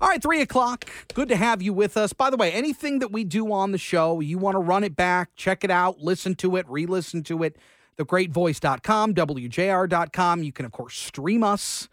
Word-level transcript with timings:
All 0.00 0.08
right, 0.08 0.22
three 0.22 0.40
o'clock. 0.40 0.88
Good 1.12 1.28
to 1.28 1.34
have 1.34 1.60
you 1.60 1.72
with 1.72 1.96
us. 1.96 2.12
By 2.12 2.30
the 2.30 2.36
way, 2.36 2.52
anything 2.52 3.00
that 3.00 3.10
we 3.10 3.24
do 3.24 3.52
on 3.52 3.72
the 3.72 3.78
show, 3.78 4.20
you 4.20 4.38
want 4.38 4.54
to 4.54 4.60
run 4.60 4.84
it 4.84 4.94
back, 4.94 5.30
check 5.34 5.64
it 5.64 5.72
out, 5.72 5.98
listen 5.98 6.36
to 6.36 6.54
it, 6.54 6.66
re 6.68 6.86
listen 6.86 7.24
to 7.24 7.42
it, 7.42 7.56
thegreatvoice.com, 7.98 9.14
WJR.com. 9.14 10.42
You 10.44 10.52
can, 10.52 10.66
of 10.66 10.70
course, 10.70 10.96
stream 10.96 11.42
us, 11.42 11.88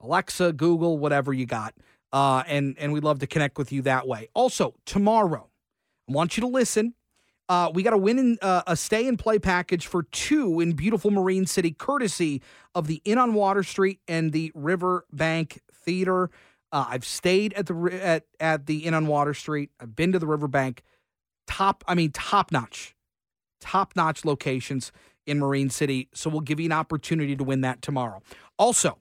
Alexa, 0.00 0.52
Google, 0.52 0.98
whatever 0.98 1.32
you 1.32 1.44
got. 1.44 1.74
Uh, 2.12 2.44
and, 2.46 2.76
and 2.78 2.92
we'd 2.92 3.02
love 3.02 3.18
to 3.18 3.26
connect 3.26 3.58
with 3.58 3.72
you 3.72 3.82
that 3.82 4.06
way. 4.06 4.28
Also, 4.32 4.74
tomorrow, 4.84 5.48
I 6.08 6.12
want 6.12 6.36
you 6.36 6.42
to 6.42 6.46
listen. 6.46 6.94
Uh, 7.48 7.68
we 7.74 7.82
got 7.82 7.94
a 7.94 7.98
win 7.98 8.20
in 8.20 8.38
uh, 8.42 8.62
a 8.68 8.76
stay 8.76 9.08
and 9.08 9.18
play 9.18 9.40
package 9.40 9.88
for 9.88 10.04
two 10.04 10.60
in 10.60 10.74
beautiful 10.74 11.10
Marine 11.10 11.46
City, 11.46 11.72
courtesy 11.72 12.42
of 12.76 12.86
the 12.86 13.02
Inn 13.04 13.18
on 13.18 13.34
Water 13.34 13.64
Street 13.64 13.98
and 14.06 14.30
the 14.30 14.52
Riverbank 14.54 15.60
Theater. 15.72 16.30
Uh, 16.72 16.86
I've 16.88 17.04
stayed 17.04 17.52
at 17.54 17.66
the 17.66 18.00
at 18.02 18.24
at 18.38 18.66
the 18.66 18.86
Inn 18.86 18.94
on 18.94 19.06
Water 19.06 19.34
Street. 19.34 19.70
I've 19.80 19.96
been 19.96 20.12
to 20.12 20.18
the 20.18 20.26
Riverbank. 20.26 20.82
Top, 21.46 21.82
I 21.88 21.96
mean, 21.96 22.12
top 22.12 22.52
notch, 22.52 22.94
top 23.60 23.96
notch 23.96 24.24
locations 24.24 24.92
in 25.26 25.38
Marine 25.38 25.68
City. 25.68 26.08
So 26.14 26.30
we'll 26.30 26.40
give 26.40 26.60
you 26.60 26.66
an 26.66 26.72
opportunity 26.72 27.34
to 27.34 27.42
win 27.42 27.62
that 27.62 27.82
tomorrow. 27.82 28.22
Also, 28.56 28.98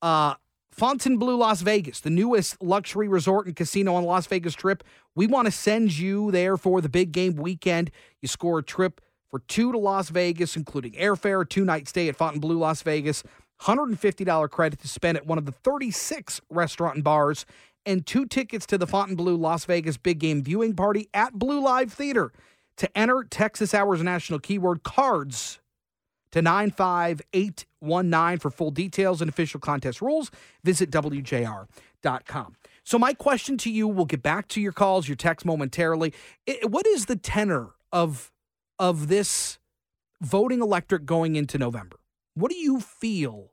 uh, 0.00 0.34
Fontainebleau, 0.70 1.36
Las 1.36 1.60
Vegas, 1.60 2.00
the 2.00 2.10
newest 2.10 2.60
luxury 2.62 3.06
resort 3.06 3.46
and 3.46 3.54
casino 3.54 3.94
on 3.94 4.04
Las 4.04 4.26
Vegas 4.26 4.54
Strip. 4.54 4.82
We 5.14 5.26
want 5.26 5.46
to 5.46 5.52
send 5.52 5.96
you 5.96 6.30
there 6.30 6.56
for 6.56 6.80
the 6.80 6.88
big 6.88 7.12
game 7.12 7.36
weekend. 7.36 7.90
You 8.20 8.28
score 8.28 8.58
a 8.58 8.62
trip 8.62 9.00
for 9.30 9.38
two 9.40 9.70
to 9.70 9.78
Las 9.78 10.08
Vegas, 10.08 10.56
including 10.56 10.92
airfare, 10.92 11.48
two 11.48 11.64
night 11.64 11.86
stay 11.86 12.08
at 12.08 12.16
Fontainebleau, 12.16 12.56
Las 12.56 12.82
Vegas, 12.82 13.22
$150 13.62 14.50
credit 14.50 14.80
to 14.80 14.88
spend 14.88 15.16
at 15.16 15.26
one 15.26 15.38
of 15.38 15.46
the 15.46 15.52
36 15.52 16.40
restaurant 16.50 16.96
and 16.96 17.04
bars, 17.04 17.46
and 17.86 18.06
two 18.06 18.26
tickets 18.26 18.66
to 18.66 18.78
the 18.78 18.86
Fontainebleau 18.86 19.34
Las 19.34 19.64
Vegas 19.64 19.96
big 19.96 20.18
game 20.18 20.42
viewing 20.42 20.74
party 20.74 21.08
at 21.14 21.34
BleauLive 21.34 21.90
Theater. 21.90 22.32
To 22.78 22.98
enter 22.98 23.22
Texas 23.22 23.72
Hours 23.72 24.02
National 24.02 24.40
keyword 24.40 24.82
cards 24.82 25.60
to 26.34 26.42
95819 26.42 28.38
for 28.40 28.50
full 28.50 28.72
details 28.72 29.20
and 29.20 29.28
official 29.28 29.60
contest 29.60 30.02
rules. 30.02 30.32
Visit 30.64 30.90
WJR.com. 30.90 32.56
So, 32.82 32.98
my 32.98 33.14
question 33.14 33.56
to 33.58 33.70
you 33.70 33.86
we'll 33.86 34.04
get 34.04 34.22
back 34.22 34.48
to 34.48 34.60
your 34.60 34.72
calls, 34.72 35.08
your 35.08 35.14
text 35.14 35.46
momentarily. 35.46 36.12
It, 36.44 36.68
what 36.68 36.88
is 36.88 37.06
the 37.06 37.14
tenor 37.14 37.70
of, 37.92 38.32
of 38.80 39.06
this 39.06 39.60
voting 40.20 40.60
electric 40.60 41.06
going 41.06 41.36
into 41.36 41.56
November? 41.56 41.98
What 42.34 42.50
do 42.50 42.56
you 42.56 42.80
feel 42.80 43.50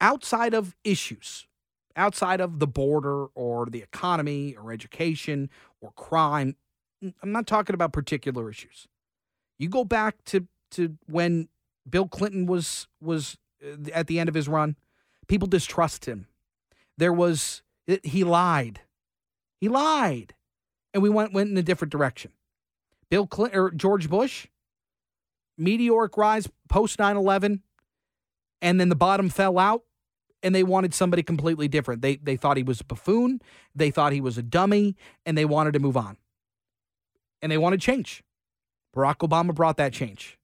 outside 0.00 0.54
of 0.54 0.76
issues, 0.84 1.46
outside 1.96 2.40
of 2.40 2.58
the 2.58 2.66
border 2.66 3.26
or 3.34 3.66
the 3.66 3.82
economy 3.82 4.54
or 4.54 4.72
education 4.72 5.50
or 5.80 5.92
crime? 5.92 6.56
I'm 7.22 7.32
not 7.32 7.46
talking 7.46 7.74
about 7.74 7.92
particular 7.92 8.50
issues. 8.50 8.88
You 9.58 9.68
go 9.68 9.84
back 9.84 10.22
to, 10.26 10.46
to 10.72 10.96
when 11.06 11.48
Bill 11.88 12.08
Clinton 12.08 12.46
was 12.46 12.86
was 13.00 13.38
uh, 13.64 13.90
at 13.92 14.06
the 14.06 14.18
end 14.18 14.28
of 14.28 14.34
his 14.34 14.48
run. 14.48 14.76
People 15.26 15.48
distrust 15.48 16.04
him. 16.06 16.26
There 16.96 17.12
was 17.12 17.62
he 18.02 18.24
lied. 18.24 18.80
He 19.60 19.68
lied. 19.68 20.34
And 20.92 21.02
we 21.02 21.08
went 21.08 21.32
went 21.32 21.50
in 21.50 21.56
a 21.56 21.62
different 21.62 21.92
direction. 21.92 22.32
Bill 23.10 23.26
Clinton 23.26 23.58
or 23.58 23.70
George 23.70 24.10
Bush 24.10 24.46
meteoric 25.56 26.16
rise 26.16 26.48
post 26.68 26.98
9/11 26.98 27.62
and 28.60 28.80
then 28.80 28.88
the 28.88 28.96
bottom 28.96 29.28
fell 29.28 29.58
out 29.58 29.82
and 30.42 30.54
they 30.54 30.62
wanted 30.62 30.94
somebody 30.94 31.22
completely 31.22 31.68
different. 31.68 32.02
They 32.02 32.16
they 32.16 32.36
thought 32.36 32.56
he 32.56 32.62
was 32.62 32.80
a 32.80 32.84
buffoon, 32.84 33.40
they 33.74 33.90
thought 33.90 34.12
he 34.12 34.20
was 34.20 34.38
a 34.38 34.42
dummy 34.42 34.96
and 35.26 35.36
they 35.36 35.44
wanted 35.44 35.72
to 35.72 35.78
move 35.78 35.96
on. 35.96 36.16
And 37.40 37.52
they 37.52 37.58
wanted 37.58 37.80
change. 37.80 38.22
Barack 38.94 39.18
Obama 39.18 39.54
brought 39.54 39.76
that 39.76 39.92
change. 39.92 40.38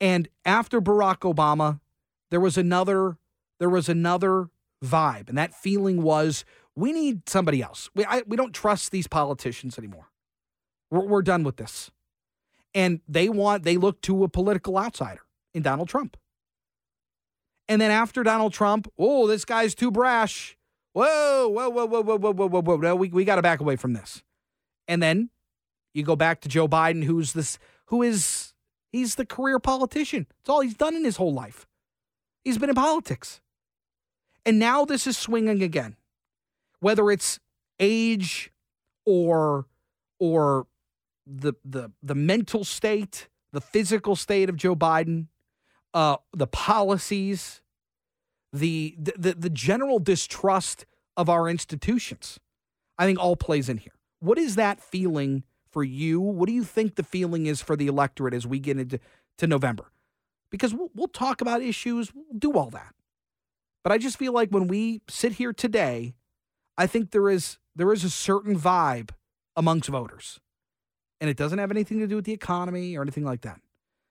And 0.00 0.28
after 0.44 0.80
Barack 0.80 1.20
Obama, 1.32 1.80
there 2.30 2.40
was 2.40 2.56
another 2.56 3.18
there 3.58 3.70
was 3.70 3.88
another 3.88 4.48
vibe, 4.82 5.28
and 5.28 5.36
that 5.36 5.54
feeling 5.54 6.02
was 6.02 6.44
we 6.74 6.92
need 6.92 7.28
somebody 7.28 7.62
else. 7.62 7.90
We 7.94 8.04
I, 8.04 8.22
we 8.26 8.36
don't 8.36 8.54
trust 8.54 8.90
these 8.90 9.06
politicians 9.06 9.78
anymore. 9.78 10.10
We're, 10.90 11.06
we're 11.06 11.22
done 11.22 11.44
with 11.44 11.56
this, 11.56 11.90
and 12.74 13.00
they 13.06 13.28
want 13.28 13.64
they 13.64 13.76
look 13.76 14.00
to 14.02 14.24
a 14.24 14.28
political 14.28 14.78
outsider 14.78 15.22
in 15.52 15.62
Donald 15.62 15.88
Trump. 15.88 16.16
And 17.70 17.80
then 17.80 17.90
after 17.90 18.22
Donald 18.22 18.52
Trump, 18.52 18.86
oh, 18.98 19.26
this 19.26 19.46
guy's 19.46 19.74
too 19.74 19.90
brash. 19.90 20.58
Whoa, 20.92 21.48
whoa, 21.48 21.70
whoa, 21.70 21.86
whoa, 21.86 22.02
whoa, 22.02 22.18
whoa, 22.18 22.32
whoa, 22.32 22.48
whoa, 22.48 22.60
whoa. 22.60 22.76
No, 22.76 22.96
we, 22.96 23.08
we 23.08 23.24
got 23.24 23.36
to 23.36 23.42
back 23.42 23.60
away 23.60 23.76
from 23.76 23.94
this. 23.94 24.22
And 24.86 25.02
then 25.02 25.30
you 25.94 26.02
go 26.02 26.16
back 26.16 26.42
to 26.42 26.48
Joe 26.48 26.68
Biden, 26.68 27.04
who's 27.04 27.32
this, 27.32 27.58
who 27.86 28.02
is 28.02 28.50
He's 28.92 29.14
the 29.14 29.26
career 29.26 29.58
politician. 29.58 30.26
It's 30.40 30.48
all 30.48 30.60
he's 30.60 30.74
done 30.74 30.96
in 30.96 31.04
his 31.04 31.16
whole 31.16 31.32
life. 31.32 31.66
He's 32.44 32.58
been 32.58 32.70
in 32.70 32.74
politics. 32.74 33.40
And 34.44 34.58
now 34.58 34.84
this 34.84 35.06
is 35.06 35.16
swinging 35.16 35.62
again. 35.62 35.96
Whether 36.80 37.10
it's 37.10 37.38
age 37.78 38.52
or 39.06 39.66
or 40.18 40.66
the 41.26 41.52
the 41.64 41.90
the 42.02 42.14
mental 42.14 42.64
state, 42.64 43.28
the 43.52 43.60
physical 43.60 44.16
state 44.16 44.48
of 44.48 44.56
Joe 44.56 44.74
Biden, 44.74 45.26
uh, 45.94 46.16
the 46.32 46.46
policies, 46.46 47.62
the, 48.52 48.96
the 48.98 49.34
the 49.34 49.50
general 49.50 49.98
distrust 49.98 50.86
of 51.16 51.28
our 51.28 51.48
institutions, 51.48 52.40
I 52.98 53.06
think 53.06 53.18
all 53.18 53.36
plays 53.36 53.68
in 53.68 53.78
here. 53.78 53.92
What 54.20 54.38
is 54.38 54.56
that 54.56 54.80
feeling 54.80 55.44
for 55.70 55.84
you? 55.84 56.20
What 56.20 56.46
do 56.46 56.52
you 56.52 56.64
think 56.64 56.94
the 56.94 57.02
feeling 57.02 57.46
is 57.46 57.62
for 57.62 57.76
the 57.76 57.86
electorate 57.86 58.34
as 58.34 58.46
we 58.46 58.58
get 58.58 58.78
into 58.78 59.00
to 59.38 59.46
November? 59.46 59.90
Because 60.50 60.74
we'll, 60.74 60.90
we'll 60.94 61.08
talk 61.08 61.40
about 61.40 61.62
issues, 61.62 62.12
we'll 62.14 62.38
do 62.38 62.52
all 62.52 62.70
that. 62.70 62.94
But 63.82 63.92
I 63.92 63.98
just 63.98 64.18
feel 64.18 64.32
like 64.32 64.50
when 64.50 64.66
we 64.66 65.00
sit 65.08 65.32
here 65.32 65.52
today, 65.52 66.14
I 66.76 66.86
think 66.86 67.12
there 67.12 67.30
is 67.30 67.58
there 67.76 67.92
is 67.92 68.04
a 68.04 68.10
certain 68.10 68.58
vibe 68.58 69.10
amongst 69.56 69.88
voters. 69.88 70.40
And 71.20 71.28
it 71.28 71.36
doesn't 71.36 71.58
have 71.58 71.70
anything 71.70 71.98
to 72.00 72.06
do 72.06 72.16
with 72.16 72.24
the 72.24 72.32
economy 72.32 72.96
or 72.96 73.02
anything 73.02 73.24
like 73.24 73.42
that. 73.42 73.60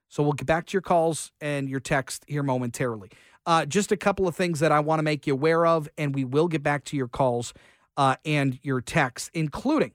So 0.10 0.24
we'll 0.24 0.34
get 0.34 0.48
back 0.48 0.66
to 0.68 0.74
your 0.74 0.82
calls 0.82 1.32
and 1.40 1.70
your 1.70 1.80
text 1.80 2.26
here 2.28 2.44
momentarily. 2.44 3.10
Uh, 3.46 3.66
just 3.66 3.92
a 3.92 3.98
couple 3.98 4.28
of 4.28 4.36
things 4.36 4.60
that 4.60 4.72
I 4.72 4.80
want 4.80 5.00
to 5.00 5.04
make 5.04 5.26
you 5.26 5.34
aware 5.34 5.66
of, 5.66 5.88
and 5.98 6.14
we 6.14 6.26
will 6.26 6.48
get 6.48 6.62
back 6.62 6.84
to 6.86 6.98
your 6.98 7.08
calls 7.08 7.54
uh, 7.96 8.16
and 8.26 8.60
your 8.64 8.82
texts, 8.82 9.30
including 9.34 9.94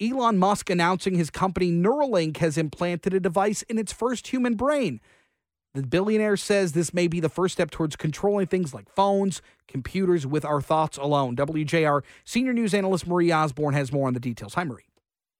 Elon 0.00 0.38
Musk 0.38 0.70
announcing 0.70 1.14
his 1.14 1.30
company 1.30 1.70
Neuralink 1.70 2.38
has 2.38 2.58
implanted 2.58 3.14
a 3.14 3.20
device 3.20 3.62
in 3.62 3.78
its 3.78 3.92
first 3.92 4.28
human 4.28 4.54
brain. 4.54 5.00
The 5.72 5.82
billionaire 5.82 6.36
says 6.36 6.72
this 6.72 6.94
may 6.94 7.08
be 7.08 7.20
the 7.20 7.28
first 7.28 7.54
step 7.54 7.70
towards 7.70 7.96
controlling 7.96 8.46
things 8.46 8.72
like 8.72 8.88
phones, 8.94 9.42
computers 9.66 10.26
with 10.26 10.44
our 10.44 10.60
thoughts 10.60 10.96
alone. 10.98 11.36
WJR 11.36 12.02
senior 12.24 12.52
news 12.52 12.74
analyst 12.74 13.06
Marie 13.06 13.32
Osborne 13.32 13.74
has 13.74 13.92
more 13.92 14.06
on 14.06 14.14
the 14.14 14.20
details. 14.20 14.54
Hi, 14.54 14.64
Marie. 14.64 14.84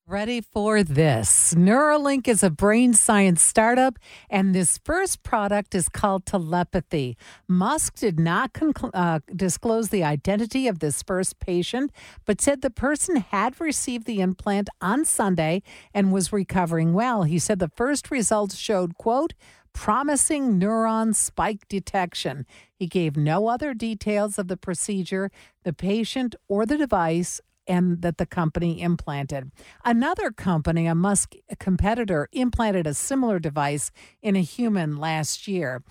Ready 0.06 0.42
for 0.42 0.82
this? 0.82 1.54
Neuralink 1.54 2.28
is 2.28 2.42
a 2.42 2.50
brain 2.50 2.92
science 2.92 3.40
startup, 3.40 3.98
and 4.28 4.54
this 4.54 4.78
first 4.84 5.22
product 5.22 5.74
is 5.74 5.88
called 5.88 6.26
Telepathy. 6.26 7.16
Musk 7.48 7.94
did 7.94 8.20
not 8.20 8.50
uh, 8.92 9.20
disclose 9.34 9.88
the 9.88 10.04
identity 10.04 10.68
of 10.68 10.80
this 10.80 11.02
first 11.02 11.40
patient, 11.40 11.90
but 12.26 12.42
said 12.42 12.60
the 12.60 12.68
person 12.68 13.16
had 13.16 13.58
received 13.58 14.04
the 14.04 14.20
implant 14.20 14.68
on 14.82 15.06
Sunday 15.06 15.62
and 15.94 16.12
was 16.12 16.34
recovering 16.34 16.92
well. 16.92 17.22
He 17.22 17.38
said 17.38 17.58
the 17.58 17.70
first 17.74 18.10
results 18.10 18.56
showed, 18.56 18.98
quote, 18.98 19.32
promising 19.72 20.60
neuron 20.60 21.14
spike 21.14 21.66
detection. 21.66 22.44
He 22.74 22.86
gave 22.86 23.16
no 23.16 23.48
other 23.48 23.72
details 23.72 24.38
of 24.38 24.48
the 24.48 24.58
procedure, 24.58 25.30
the 25.62 25.72
patient, 25.72 26.34
or 26.46 26.66
the 26.66 26.76
device 26.76 27.40
and 27.66 28.02
that 28.02 28.18
the 28.18 28.26
company 28.26 28.80
implanted. 28.80 29.50
Another 29.84 30.30
company, 30.30 30.86
a 30.86 30.94
Musk 30.94 31.34
competitor, 31.58 32.28
implanted 32.32 32.86
a 32.86 32.94
similar 32.94 33.38
device 33.38 33.90
in 34.22 34.36
a 34.36 34.42
human 34.42 34.96
last 34.96 35.48
year. 35.48 35.82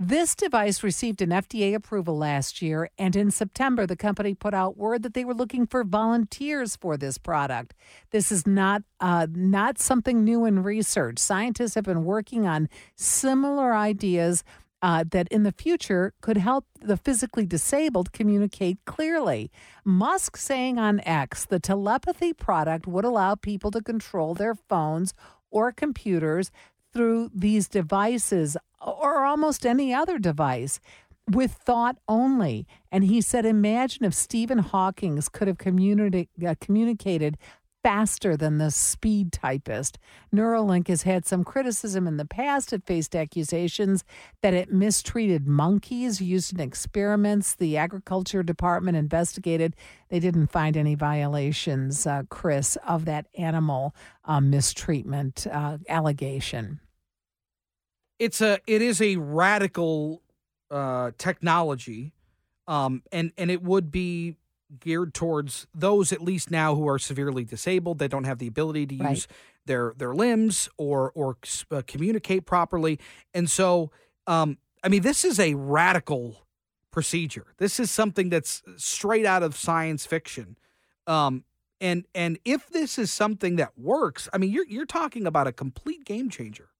This 0.00 0.36
device 0.36 0.84
received 0.84 1.20
an 1.22 1.30
FDA 1.30 1.74
approval 1.74 2.16
last 2.16 2.62
year, 2.62 2.88
and 2.98 3.16
in 3.16 3.32
September, 3.32 3.84
the 3.84 3.96
company 3.96 4.32
put 4.32 4.54
out 4.54 4.76
word 4.76 5.02
that 5.02 5.12
they 5.12 5.24
were 5.24 5.34
looking 5.34 5.66
for 5.66 5.82
volunteers 5.82 6.76
for 6.76 6.96
this 6.96 7.18
product. 7.18 7.74
This 8.12 8.30
is 8.30 8.46
not 8.46 8.84
uh, 9.00 9.26
not 9.28 9.80
something 9.80 10.22
new 10.22 10.44
in 10.44 10.62
research. 10.62 11.18
Scientists 11.18 11.74
have 11.74 11.82
been 11.82 12.04
working 12.04 12.46
on 12.46 12.68
similar 12.94 13.74
ideas 13.74 14.44
uh, 14.82 15.04
that 15.10 15.28
in 15.28 15.42
the 15.42 15.52
future 15.52 16.12
could 16.20 16.36
help 16.36 16.64
the 16.80 16.96
physically 16.96 17.46
disabled 17.46 18.12
communicate 18.12 18.78
clearly. 18.84 19.50
Musk 19.84 20.36
saying 20.36 20.78
on 20.78 21.00
X 21.00 21.44
the 21.44 21.58
telepathy 21.58 22.32
product 22.32 22.86
would 22.86 23.04
allow 23.04 23.34
people 23.34 23.70
to 23.72 23.82
control 23.82 24.34
their 24.34 24.54
phones 24.54 25.14
or 25.50 25.72
computers 25.72 26.50
through 26.92 27.30
these 27.34 27.68
devices 27.68 28.56
or 28.80 29.24
almost 29.24 29.66
any 29.66 29.92
other 29.92 30.18
device. 30.18 30.80
with 31.30 31.52
thought 31.52 31.98
only. 32.08 32.66
And 32.90 33.04
he 33.04 33.20
said, 33.20 33.44
imagine 33.44 34.04
if 34.04 34.14
Stephen 34.14 34.58
Hawking 34.58 35.20
could 35.32 35.48
have 35.48 35.58
communi- 35.58 36.28
uh, 36.46 36.54
communicated 36.60 37.36
faster 37.88 38.36
than 38.36 38.58
the 38.58 38.70
speed 38.70 39.32
typist. 39.32 39.98
Neuralink 40.30 40.88
has 40.88 41.04
had 41.04 41.24
some 41.24 41.42
criticism 41.42 42.06
in 42.06 42.18
the 42.18 42.26
past. 42.26 42.70
It 42.74 42.84
faced 42.84 43.16
accusations 43.16 44.04
that 44.42 44.52
it 44.52 44.70
mistreated 44.70 45.48
monkeys 45.48 46.20
used 46.20 46.52
in 46.52 46.60
experiments. 46.60 47.54
The 47.54 47.78
Agriculture 47.78 48.42
Department 48.42 48.98
investigated. 48.98 49.74
They 50.10 50.20
didn't 50.20 50.48
find 50.48 50.76
any 50.76 50.96
violations, 50.96 52.06
uh, 52.06 52.24
Chris, 52.28 52.76
of 52.86 53.06
that 53.06 53.26
animal 53.38 53.94
uh, 54.26 54.40
mistreatment 54.40 55.46
uh, 55.50 55.78
allegation. 55.88 56.80
It's 58.18 58.42
a 58.42 58.58
it 58.66 58.82
is 58.82 59.00
a 59.00 59.16
radical 59.16 60.20
uh, 60.70 61.12
technology, 61.16 62.12
um, 62.66 63.02
and 63.12 63.32
and 63.38 63.50
it 63.50 63.62
would 63.62 63.90
be 63.90 64.36
geared 64.80 65.14
towards 65.14 65.66
those 65.74 66.12
at 66.12 66.20
least 66.22 66.50
now 66.50 66.74
who 66.74 66.86
are 66.88 66.98
severely 66.98 67.44
disabled. 67.44 67.98
That 67.98 68.10
don't 68.10 68.24
have 68.24 68.38
the 68.38 68.46
ability 68.46 68.86
to 68.86 68.96
Right. 68.98 69.10
use 69.10 69.28
their 69.66 69.94
their 69.96 70.14
limbs 70.14 70.68
or 70.76 71.10
or 71.14 71.36
uh, 71.70 71.82
communicate 71.86 72.46
properly. 72.46 72.98
And 73.34 73.50
so 73.50 73.90
um 74.26 74.58
i 74.84 74.88
mean 74.88 75.02
this 75.02 75.24
is 75.24 75.38
a 75.40 75.54
radical 75.54 76.46
procedure. 76.90 77.46
This 77.58 77.78
is 77.80 77.90
something 77.90 78.28
that's 78.30 78.62
straight 78.76 79.26
out 79.26 79.42
of 79.42 79.56
science 79.56 80.06
fiction. 80.06 80.56
Um 81.06 81.44
and 81.80 82.06
and 82.14 82.38
if 82.44 82.68
this 82.68 82.98
is 82.98 83.12
something 83.12 83.56
that 83.56 83.78
works 83.78 84.28
i 84.32 84.38
mean 84.38 84.50
you're 84.50 84.66
you're 84.66 84.86
talking 84.86 85.26
about 85.26 85.46
a 85.46 85.52
complete 85.52 86.04
game 86.04 86.28
changer. 86.30 86.70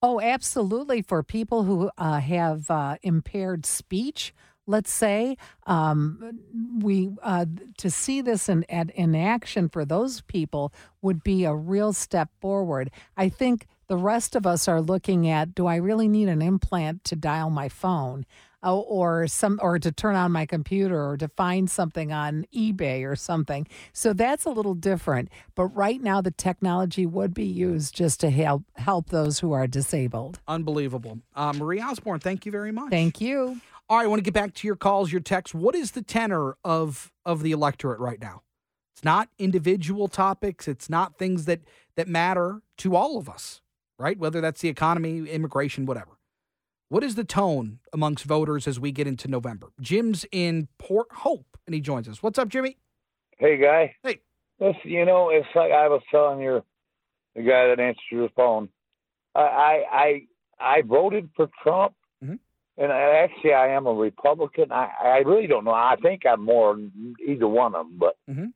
Oh, 0.00 0.20
absolutely. 0.20 1.02
For 1.02 1.24
people 1.24 1.64
who 1.64 1.90
uh, 1.98 2.20
have 2.20 2.70
uh, 2.70 2.98
impaired 3.02 3.66
speech, 3.66 4.32
let's 4.68 4.92
say, 4.92 5.36
um, 5.66 6.38
we 6.80 7.10
uh, 7.22 7.46
to 7.78 7.90
see 7.90 8.20
this 8.20 8.48
in 8.48 8.62
in 8.64 9.16
action 9.16 9.68
for 9.68 9.84
those 9.84 10.20
people 10.22 10.72
would 11.02 11.24
be 11.24 11.44
a 11.44 11.54
real 11.54 11.92
step 11.92 12.28
forward. 12.40 12.90
I 13.16 13.28
think 13.30 13.66
the 13.88 13.96
rest 13.96 14.36
of 14.36 14.46
us 14.46 14.68
are 14.68 14.80
looking 14.80 15.28
at: 15.28 15.54
Do 15.54 15.66
I 15.66 15.76
really 15.76 16.06
need 16.06 16.28
an 16.28 16.42
implant 16.42 17.02
to 17.04 17.16
dial 17.16 17.50
my 17.50 17.68
phone? 17.68 18.24
Oh, 18.60 18.80
or 18.80 19.28
some 19.28 19.60
or 19.62 19.78
to 19.78 19.92
turn 19.92 20.16
on 20.16 20.32
my 20.32 20.44
computer 20.44 21.00
or 21.10 21.16
to 21.18 21.28
find 21.28 21.70
something 21.70 22.12
on 22.12 22.44
eBay 22.52 23.08
or 23.08 23.14
something. 23.14 23.68
So 23.92 24.12
that's 24.12 24.44
a 24.46 24.50
little 24.50 24.74
different. 24.74 25.28
But 25.54 25.66
right 25.66 26.02
now 26.02 26.20
the 26.20 26.32
technology 26.32 27.06
would 27.06 27.32
be 27.34 27.44
used 27.44 27.94
just 27.94 28.18
to 28.18 28.30
help 28.30 28.64
help 28.74 29.10
those 29.10 29.38
who 29.38 29.52
are 29.52 29.68
disabled. 29.68 30.40
unbelievable 30.48 31.20
uh, 31.36 31.52
marie 31.52 31.80
osborne 31.80 32.18
thank 32.18 32.44
you 32.46 32.50
very 32.52 32.72
much 32.72 32.90
Thank 32.90 33.20
you. 33.20 33.60
All 33.90 33.96
right, 33.96 34.04
I 34.04 34.06
want 34.06 34.18
to 34.18 34.24
get 34.24 34.34
back 34.34 34.52
to 34.54 34.66
your 34.66 34.76
calls, 34.76 35.10
your 35.10 35.20
texts. 35.20 35.54
What 35.54 35.74
is 35.74 35.92
the 35.92 36.02
tenor 36.02 36.56
of 36.64 37.10
of 37.24 37.42
the 37.42 37.52
electorate 37.52 38.00
right 38.00 38.20
now? 38.20 38.42
It's 38.94 39.04
not 39.04 39.30
individual 39.38 40.08
topics. 40.08 40.68
It's 40.68 40.90
not 40.90 41.16
things 41.16 41.46
that 41.46 41.60
that 41.96 42.06
matter 42.06 42.60
to 42.78 42.94
all 42.94 43.16
of 43.16 43.28
us, 43.30 43.62
right? 43.98 44.18
Whether 44.18 44.40
that's 44.42 44.60
the 44.60 44.68
economy, 44.68 45.28
immigration, 45.30 45.86
whatever. 45.86 46.18
What 46.90 47.02
is 47.02 47.14
the 47.14 47.24
tone 47.24 47.80
amongst 47.92 48.24
voters 48.24 48.66
as 48.66 48.78
we 48.78 48.92
get 48.92 49.06
into 49.06 49.28
November? 49.28 49.68
Jim's 49.80 50.24
in 50.32 50.68
Port 50.78 51.08
Hope, 51.12 51.58
and 51.66 51.74
he 51.74 51.80
joins 51.80 52.08
us. 52.08 52.22
What's 52.22 52.38
up, 52.38 52.48
Jimmy? 52.48 52.76
Hey, 53.38 53.56
guy. 53.58 53.94
Hey. 54.02 54.20
Listen, 54.58 54.80
you 54.90 55.04
know, 55.04 55.30
it's 55.30 55.46
like 55.54 55.70
I 55.70 55.88
was 55.88 56.02
telling 56.10 56.40
your 56.40 56.62
the 57.34 57.42
guy 57.42 57.68
that 57.68 57.80
answered 57.80 58.00
your 58.10 58.28
phone. 58.36 58.68
I 59.34 59.40
I 59.40 59.84
I, 59.90 60.22
I 60.60 60.82
voted 60.82 61.30
for 61.36 61.48
Trump, 61.62 61.94
Mhm. 62.22 62.38
And 62.78 62.92
actually 62.92 63.52
I 63.54 63.68
am 63.68 63.86
a 63.86 63.92
Republican. 63.92 64.72
I 64.72 64.90
I 65.02 65.16
really 65.18 65.46
don't 65.46 65.64
know. 65.64 65.72
I 65.72 65.96
think 66.00 66.24
I'm 66.24 66.44
more 66.44 66.78
either 67.26 67.48
one 67.48 67.74
of 67.74 67.86
them, 67.86 67.98
but 67.98 68.16
Mhm. 68.28 68.52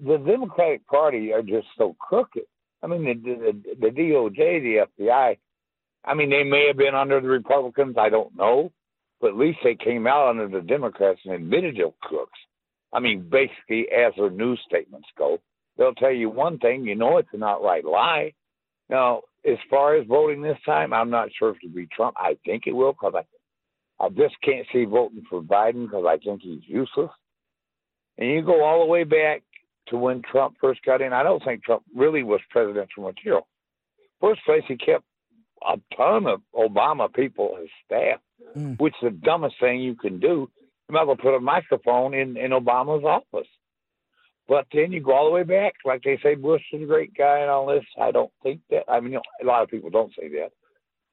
the 0.00 0.18
Democratic 0.18 0.86
Party 0.86 1.32
are 1.32 1.42
just 1.42 1.68
so 1.76 1.94
crooked. 1.98 2.46
I 2.82 2.86
mean, 2.86 3.04
the 3.04 3.14
the, 3.14 3.74
the 3.80 3.90
DOJ, 3.90 4.60
the 4.62 4.86
FBI. 5.04 5.38
I 6.04 6.14
mean, 6.14 6.30
they 6.30 6.42
may 6.44 6.66
have 6.66 6.76
been 6.76 6.94
under 6.94 7.20
the 7.20 7.28
Republicans. 7.28 7.96
I 7.96 8.08
don't 8.08 8.36
know, 8.36 8.72
but 9.20 9.28
at 9.28 9.36
least 9.36 9.58
they 9.62 9.74
came 9.76 10.06
out 10.06 10.28
under 10.28 10.48
the 10.48 10.60
Democrats 10.60 11.20
and 11.24 11.34
admitted 11.34 11.76
they're 11.76 11.92
crooks. 12.02 12.38
I 12.92 13.00
mean, 13.00 13.28
basically, 13.28 13.88
as 13.90 14.12
their 14.16 14.30
news 14.30 14.60
statements 14.66 15.08
go, 15.16 15.38
they'll 15.78 15.94
tell 15.94 16.10
you 16.12 16.28
one 16.28 16.58
thing, 16.58 16.84
you 16.84 16.94
know 16.94 17.18
it's 17.18 17.32
an 17.32 17.42
outright 17.42 17.84
lie. 17.84 18.34
Now, 18.90 19.22
as 19.44 19.56
far 19.70 19.94
as 19.94 20.06
voting 20.06 20.42
this 20.42 20.58
time, 20.66 20.92
I'm 20.92 21.08
not 21.08 21.30
sure 21.38 21.50
if 21.50 21.56
it'll 21.62 21.74
be 21.74 21.86
Trump. 21.86 22.16
I 22.18 22.36
think 22.44 22.66
it 22.66 22.72
will 22.72 22.92
because 22.92 23.14
I, 23.16 23.22
I 24.02 24.08
just 24.08 24.34
can't 24.42 24.66
see 24.72 24.84
voting 24.84 25.24
for 25.30 25.40
Biden 25.40 25.84
because 25.86 26.04
I 26.08 26.18
think 26.18 26.42
he's 26.42 26.60
useless. 26.66 27.10
And 28.18 28.28
you 28.28 28.42
go 28.42 28.64
all 28.64 28.80
the 28.80 28.86
way 28.90 29.04
back 29.04 29.42
to 29.88 29.96
when 29.96 30.22
Trump 30.22 30.56
first 30.60 30.82
got 30.84 31.00
in. 31.00 31.12
I 31.12 31.22
don't 31.22 31.42
think 31.44 31.62
Trump 31.64 31.84
really 31.94 32.22
was 32.24 32.40
presidential 32.50 33.04
material. 33.04 33.46
First 34.20 34.40
place, 34.44 34.62
he 34.66 34.76
kept 34.76 35.04
a 35.66 35.78
ton 35.96 36.26
of 36.26 36.40
Obama 36.54 37.12
people 37.12 37.56
as 37.62 37.68
staff, 37.86 38.20
Mm. 38.56 38.78
which 38.80 38.94
is 39.00 39.04
the 39.04 39.10
dumbest 39.10 39.54
thing 39.60 39.80
you 39.80 39.94
can 39.94 40.18
do. 40.18 40.50
You 40.88 40.92
might 40.94 41.02
as 41.02 41.06
well 41.06 41.16
put 41.16 41.36
a 41.36 41.40
microphone 41.40 42.12
in, 42.12 42.36
in 42.36 42.50
Obama's 42.50 43.04
office. 43.04 43.48
But 44.48 44.66
then 44.72 44.90
you 44.90 45.00
go 45.00 45.12
all 45.12 45.26
the 45.26 45.30
way 45.30 45.44
back, 45.44 45.74
like 45.84 46.02
they 46.02 46.18
say 46.22 46.34
Bush 46.34 46.62
is 46.72 46.82
a 46.82 46.86
great 46.86 47.14
guy 47.14 47.38
and 47.38 47.50
all 47.50 47.66
this. 47.66 47.84
I 48.00 48.10
don't 48.10 48.32
think 48.42 48.60
that. 48.70 48.82
I 48.88 48.98
mean, 48.98 49.12
you 49.12 49.18
know, 49.18 49.22
a 49.40 49.46
lot 49.46 49.62
of 49.62 49.70
people 49.70 49.90
don't 49.90 50.12
say 50.18 50.28
that. 50.30 50.50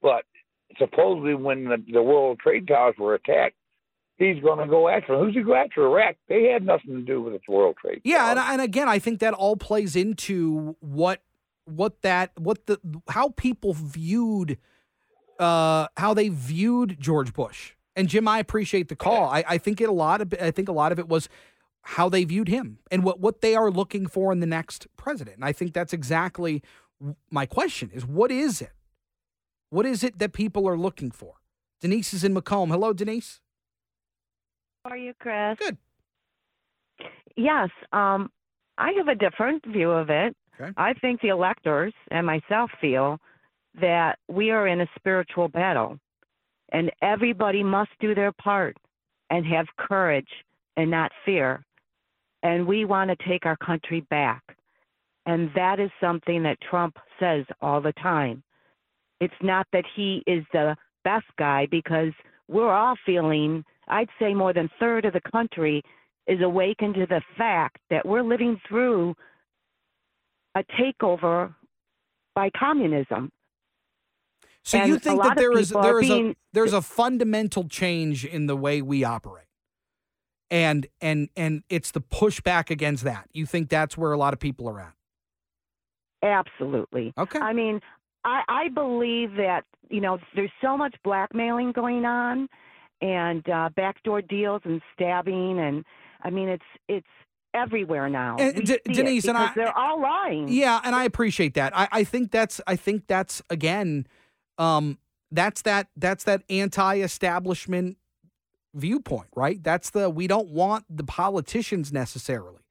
But 0.01 0.25
supposedly, 0.77 1.35
when 1.35 1.65
the, 1.65 1.83
the 1.91 2.03
World 2.03 2.39
Trade 2.39 2.67
Towers 2.67 2.95
were 2.97 3.15
attacked, 3.15 3.55
he's 4.17 4.41
going 4.41 4.59
to 4.59 4.67
go 4.67 4.87
after 4.87 5.15
them. 5.15 5.25
Who's 5.25 5.35
he 5.35 5.41
go 5.41 5.55
after? 5.55 5.85
Iraq. 5.85 6.15
They 6.27 6.43
had 6.45 6.65
nothing 6.65 6.95
to 6.95 7.01
do 7.01 7.21
with 7.21 7.33
the 7.33 7.51
World 7.51 7.77
Trade. 7.81 8.01
Yeah, 8.03 8.31
and, 8.31 8.39
and 8.39 8.61
again, 8.61 8.87
I 8.87 8.99
think 8.99 9.19
that 9.19 9.33
all 9.33 9.55
plays 9.55 9.95
into 9.95 10.75
what 10.79 11.21
what 11.65 12.01
that 12.01 12.31
what 12.37 12.65
the 12.65 12.79
how 13.09 13.29
people 13.29 13.73
viewed 13.73 14.57
uh 15.37 15.87
how 15.97 16.13
they 16.13 16.29
viewed 16.29 16.99
George 16.99 17.33
Bush. 17.33 17.73
And 17.95 18.07
Jim, 18.07 18.27
I 18.27 18.39
appreciate 18.39 18.87
the 18.87 18.95
call. 18.95 19.29
I, 19.29 19.43
I 19.47 19.57
think 19.57 19.81
it 19.81 19.89
a 19.89 19.93
lot 19.93 20.21
of 20.21 20.33
I 20.41 20.51
think 20.51 20.69
a 20.69 20.73
lot 20.73 20.91
of 20.91 20.99
it 20.99 21.07
was 21.07 21.29
how 21.81 22.09
they 22.09 22.23
viewed 22.23 22.47
him 22.47 22.79
and 22.91 23.03
what 23.03 23.19
what 23.19 23.41
they 23.41 23.55
are 23.55 23.71
looking 23.71 24.07
for 24.07 24.31
in 24.31 24.39
the 24.39 24.45
next 24.47 24.87
president. 24.97 25.37
And 25.37 25.45
I 25.45 25.51
think 25.51 25.73
that's 25.73 25.93
exactly 25.93 26.61
my 27.29 27.45
question 27.45 27.91
is 27.93 28.05
what 28.05 28.31
is 28.31 28.61
it? 28.61 28.71
What 29.69 29.85
is 29.85 30.03
it 30.03 30.19
that 30.19 30.33
people 30.33 30.67
are 30.67 30.77
looking 30.77 31.11
for? 31.11 31.35
Denise 31.81 32.13
is 32.13 32.23
in 32.23 32.33
Macomb. 32.33 32.71
Hello, 32.71 32.91
Denise. 32.93 33.39
How 34.83 34.91
are 34.91 34.97
you, 34.97 35.13
Chris? 35.19 35.57
Good. 35.59 35.77
Yes, 37.35 37.69
um, 37.93 38.29
I 38.77 38.91
have 38.97 39.07
a 39.07 39.15
different 39.15 39.65
view 39.65 39.91
of 39.91 40.09
it. 40.09 40.35
Okay. 40.59 40.71
I 40.75 40.93
think 40.93 41.21
the 41.21 41.29
electors 41.29 41.93
and 42.11 42.25
myself 42.25 42.69
feel 42.81 43.19
that 43.79 44.17
we 44.27 44.51
are 44.51 44.67
in 44.67 44.81
a 44.81 44.87
spiritual 44.97 45.47
battle, 45.47 45.99
and 46.71 46.91
everybody 47.01 47.63
must 47.63 47.91
do 48.01 48.13
their 48.13 48.31
part 48.33 48.75
and 49.29 49.45
have 49.45 49.67
courage 49.77 50.27
and 50.75 50.89
not 50.89 51.11
fear. 51.25 51.63
And 52.43 52.67
we 52.67 52.85
want 52.85 53.09
to 53.09 53.27
take 53.27 53.45
our 53.45 53.57
country 53.57 54.01
back. 54.09 54.41
And 55.25 55.49
that 55.55 55.79
is 55.79 55.91
something 56.01 56.43
that 56.43 56.57
Trump 56.69 56.97
says 57.19 57.45
all 57.61 57.81
the 57.81 57.93
time. 57.93 58.43
It's 59.19 59.33
not 59.41 59.67
that 59.73 59.85
he 59.95 60.23
is 60.25 60.43
the 60.53 60.75
best 61.03 61.25
guy 61.37 61.67
because 61.69 62.13
we're 62.47 62.71
all 62.73 62.95
feeling, 63.05 63.63
I'd 63.87 64.09
say 64.19 64.33
more 64.33 64.53
than 64.53 64.69
third 64.79 65.05
of 65.05 65.13
the 65.13 65.21
country 65.31 65.81
is 66.27 66.41
awakened 66.41 66.95
to 66.95 67.05
the 67.05 67.21
fact 67.37 67.77
that 67.89 68.05
we're 68.05 68.23
living 68.23 68.59
through 68.67 69.15
a 70.55 70.63
takeover 70.79 71.53
by 72.35 72.49
communism. 72.57 73.31
So 74.63 74.77
And 74.77 74.89
you 74.89 74.99
think 74.99 75.21
that 75.23 75.37
there 75.37 75.57
is 75.57 75.69
there 75.69 75.99
is 75.99 76.09
a 76.09 76.35
there's 76.53 76.73
a 76.73 76.81
fundamental 76.81 77.67
change 77.67 78.25
in 78.25 78.45
the 78.47 78.55
way 78.55 78.81
we 78.81 79.03
operate. 79.03 79.45
And 80.51 80.87
and 81.01 81.29
and 81.35 81.63
it's 81.69 81.91
the 81.91 82.01
pushback 82.01 82.69
against 82.69 83.03
that. 83.03 83.27
You 83.33 83.45
think 83.45 83.69
that's 83.69 83.97
where 83.97 84.11
a 84.11 84.17
lot 84.17 84.33
of 84.33 84.39
people 84.39 84.67
are 84.69 84.79
at. 84.79 84.93
Absolutely. 86.21 87.13
Okay. 87.17 87.39
I 87.39 87.53
mean, 87.53 87.81
I, 88.25 88.41
I 88.47 88.69
believe 88.69 89.35
that, 89.37 89.63
you 89.89 90.01
know, 90.01 90.17
there's 90.35 90.51
so 90.61 90.77
much 90.77 90.95
blackmailing 91.03 91.71
going 91.71 92.05
on 92.05 92.47
and 93.01 93.47
uh, 93.49 93.69
backdoor 93.75 94.21
deals 94.21 94.61
and 94.65 94.81
stabbing. 94.93 95.59
And 95.59 95.85
I 96.23 96.29
mean, 96.29 96.49
it's 96.49 96.63
it's 96.87 97.07
everywhere 97.53 98.09
now. 98.09 98.35
And 98.39 98.57
We 98.57 98.63
De- 98.63 98.73
see 98.73 98.79
it 98.85 98.93
Denise, 98.93 99.25
and 99.25 99.37
I- 99.37 99.53
they're 99.55 99.77
all 99.77 100.01
lying. 100.01 100.47
Yeah, 100.49 100.81
and 100.83 100.95
I 100.95 101.05
appreciate 101.05 101.53
that. 101.55 101.75
I, 101.75 101.87
I 101.91 102.03
think 102.03 102.31
that's 102.31 102.59
I 102.67 102.75
think 102.75 103.07
that's 103.07 103.41
again, 103.49 104.05
um, 104.57 104.97
that's 105.31 105.61
that 105.63 105.87
that's 105.95 106.23
that 106.25 106.43
anti-establishment 106.49 107.97
viewpoint, 108.73 109.29
right? 109.35 109.63
That's 109.63 109.89
the 109.91 110.09
we 110.09 110.27
don't 110.27 110.49
want 110.49 110.85
the 110.89 111.03
politicians 111.03 111.91
necessarily. 111.93 112.61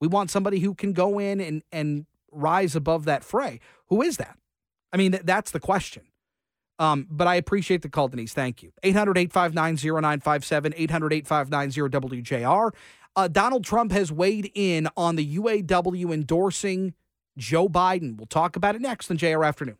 We 0.00 0.06
want 0.08 0.30
somebody 0.30 0.60
who 0.60 0.74
can 0.74 0.92
go 0.92 1.18
in 1.18 1.40
and 1.40 1.62
and 1.72 2.06
rise 2.30 2.76
above 2.76 3.04
that 3.06 3.24
fray. 3.24 3.58
Who 3.88 4.02
is 4.02 4.18
that? 4.18 4.36
I 4.92 4.96
mean, 4.96 5.12
th- 5.12 5.24
that's 5.24 5.50
the 5.50 5.60
question. 5.60 6.04
Um, 6.78 7.06
but 7.10 7.26
I 7.26 7.34
appreciate 7.34 7.82
the 7.82 7.88
call, 7.88 8.08
Denise. 8.08 8.32
Thank 8.32 8.62
you. 8.62 8.72
800 8.82 9.18
859 9.18 9.76
0957, 9.76 10.74
800 10.76 11.12
859 11.12 11.90
WJR. 11.90 12.70
Uh, 13.16 13.26
Donald 13.26 13.64
Trump 13.64 13.90
has 13.90 14.12
weighed 14.12 14.50
in 14.54 14.88
on 14.96 15.16
the 15.16 15.38
UAW 15.38 16.12
endorsing 16.14 16.94
Joe 17.36 17.68
Biden. 17.68 18.16
We'll 18.16 18.26
talk 18.26 18.54
about 18.54 18.76
it 18.76 18.80
next 18.80 19.10
on 19.10 19.16
JR 19.16 19.44
Afternoon. 19.44 19.78